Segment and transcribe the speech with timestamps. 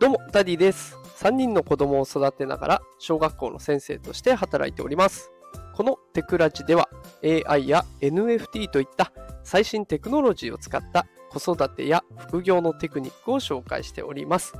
[0.00, 0.96] どうも、ダディです。
[1.18, 5.30] 3人の子供を育てながら、小学校の先生として働いております。
[5.74, 6.88] このテクラジでは、
[7.22, 9.12] AI や NFT といった
[9.44, 14.54] 最新テクノロジーを使った子育てや副業のテクニックを紹介しております。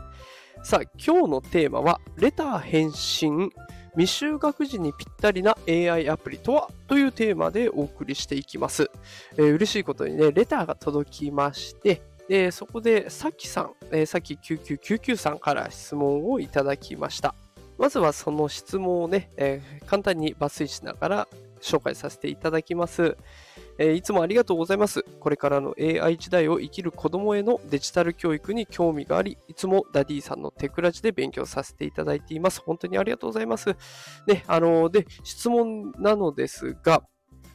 [0.62, 3.48] さあ、今日のテーマは、レター返信、
[3.96, 8.90] 未就学児にぴったりな AI アプリとはというテーマでお送りしていきます。
[9.38, 17.34] えー嬉しいことにね、レターが届きまして、でそこでさきさん、えーさき9999さんから質問をいただきました。
[17.76, 21.28] まずはその質問をね、えー簡単に抜粋しながら
[21.60, 23.16] 紹介させていただきます。
[23.78, 25.02] えーいつもありがとうございます。
[25.18, 32.62] これからの AI 時代を生きる子供へのデジタル教育に興味があり、いつもダディさんのテクラジで勉強させていただいています。
[32.64, 33.70] 本当にありがとうございます。
[34.28, 37.02] ね、あので、質問なのですが、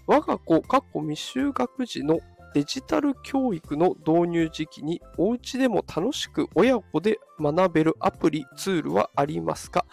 [0.06, 2.20] 我が子、かっこ未就学児の
[2.56, 9.86] デジタル教育の導入時期にお家でも楽しく親子で学べるアプリ、ツールはありますか？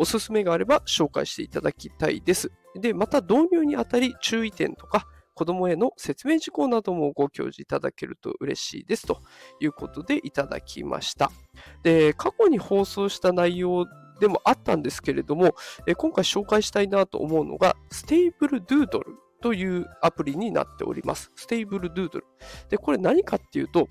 [0.00, 2.50] おすすめがあれば紹介していただきたいです。
[2.74, 9.20] で、また導入にあたり注意点とか子供への説明事項などもご教示いただけると嬉しいですと
[9.60, 11.30] いうことでいただきました。
[11.84, 13.86] で、過去に放送した内容
[14.18, 15.54] でもあったんですけれども、
[15.86, 21.30] え今回紹介したいなと思うのが、 Stable Doodle というアプリになっております。
[21.36, 22.26] Stable Doodle。
[22.68, 23.88] で、これ何かっていうと、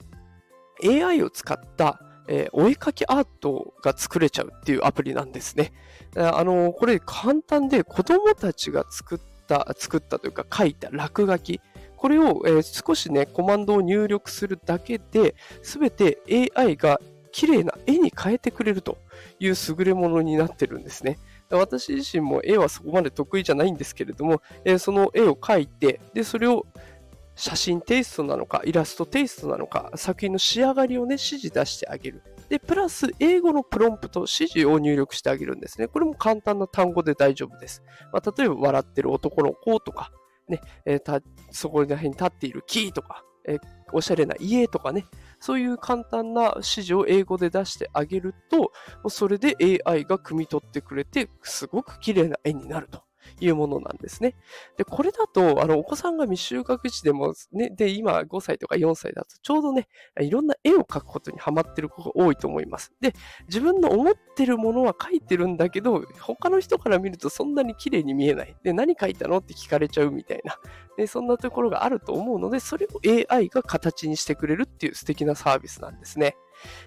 [0.83, 5.71] AI を使った、えーお絵かきアートが作れちゃうっていうアプリなんですね。
[6.17, 11.61] ああのこれ簡単で子供たちが作った、作ったというか書いた落書き、
[11.95, 16.19] これを、えー少しね、コマンドを入力するだけで、すべて
[16.55, 16.99] AI が
[17.31, 18.97] 綺麗な絵に変えてくれると
[19.39, 21.17] いう優れものになってるんですね。
[21.55, 26.65] 私自身も絵はそこまで得意じゃないんですけれども、えーその絵を描いて、で、それを
[27.35, 32.23] 写真テイストなのか、イラストテイストなのか、作品の仕上がりをね、指示出してあげる。
[32.49, 35.87] で、プラス、英語のプロンプト、指示を入力してあげるんですね。
[35.87, 37.83] これも簡単な単語で大丈夫です。
[38.11, 40.11] まあ、例えば、笑ってる男の子とか、
[40.47, 41.21] ね、えー
[41.51, 43.59] そこら辺に立っている木とか、えー
[43.93, 45.05] おしゃれな家とかね、
[45.39, 48.71] そういう簡単な指示を英語で出してあげると、
[49.09, 49.55] それで
[49.85, 53.06] AI が汲み取ってくれて、すごく綺麗な絵になると。
[53.39, 54.35] いうものなんですね。
[54.77, 59.87] で、これだと、あの、お子さんが未就学児でも、ね、で、今5歳とか4歳だと、ちょうどね、
[60.19, 62.93] いろんな絵を描くことにハマってる子が多いと思います。
[63.01, 63.13] で、
[63.47, 68.55] 自分の思ってるものは描いてるんだけど、他の人から見るとそんなに綺麗に見えない。
[68.63, 70.57] で、何描いたのって聞かれちゃうみたいな。
[70.97, 72.99] で、そんなところがあると思うので、それを
[73.29, 76.35] AI が形にしてくれるっていう素敵なサービスなんですね。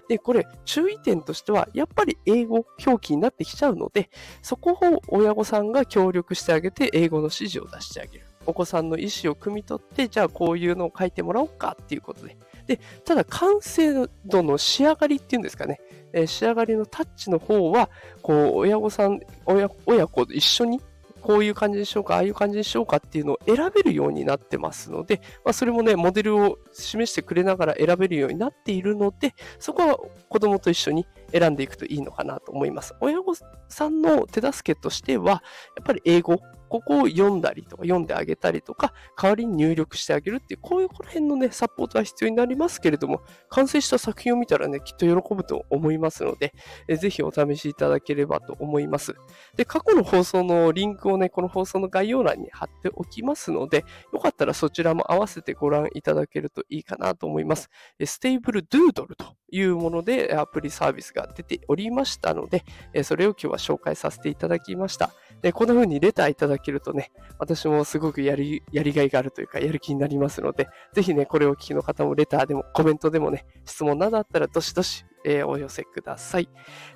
[0.07, 4.09] で、これ、注意点としては、やっぱり英語表記になってきちゃうので、
[4.41, 8.25] そこを親御さんが協力してあげて、英語の指示を出してあげる。
[8.45, 12.37] お子さんの意思を汲み取って、じゃあこういうのを書いてもらおうかっていうことで。
[12.67, 15.79] で、ただ完成度の仕上がりっていうんですかね、
[16.13, 17.89] えー仕上がりのタッチの方は、
[18.21, 20.81] こう、親御さん、親親子と一緒に、
[21.21, 29.97] こういう感じにしようか、ああいう感じにしようかっていうのを選べるようになってますので、まあ、それもね、モデルを示してくれながら選べるようになっているので、そこは
[30.29, 32.95] 子供と一緒に選んでいくといいのかなと思います。
[32.99, 33.33] 親御
[33.69, 35.37] さんの手助けとしては、や
[35.81, 36.39] っぱり英語、
[36.71, 46.53] ここを読んだりとか、読んであげたりとか、代わりに入力してあげるっていう、こういうこの辺のね、サポートは必要になりますけれども、完成した作品を見たらね、きっと喜ぶと思いますので、
[46.87, 49.15] えぜひお試しいただければと思います。
[49.57, 53.83] で、過去の放送のリンクをね、この放送の概要欄に貼っておきますので、
[54.13, 57.69] よかったらそちらも合わせてご覧いただけるといいかなと思います。
[58.05, 62.63] Stable Doodle というものでアプリサービスが出ておりましたので、
[63.03, 65.11] それを今日は紹介させていただきました。
[65.41, 76.49] で、こんな風にレターいただけるとね、私もすごくやり、やりがいがあるというか、やる気になりますので、ぜひね、これを聞きの方もレターでもコメントでもね、質問などあったらどしどし、えーお寄せください。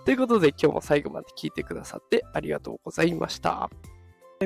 [0.03, 3.69] ということで今日も最後まで聞いてくださってありがとうございました。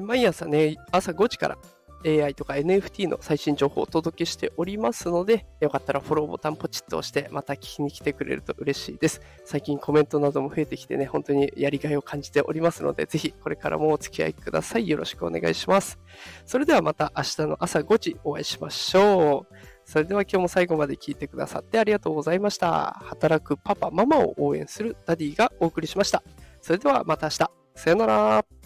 [0.04, 1.58] 毎朝ね、朝5時から
[2.06, 9.22] AI とか NFT の最新情報をお届けしておりますので、よかったらフォローボタンポチッと押して、また聞きに来てくれると嬉しいです。
[9.46, 14.88] 最近コメントなども増えてきてね、本当にやりがいを感じておりますので、ぜひこれからもお付き合いください。
[14.88, 16.00] よろしくお願いします。
[16.46, 19.56] それではまた明日の朝5時お会いしましょう。
[19.85, 23.00] それでは今日も最後まで聞いてくださってありがとうございました。
[23.02, 26.23] 働くパパ、ママを応援するダディがお送りしました。
[26.62, 27.52] それではまた明日。
[27.76, 28.59] さよなら。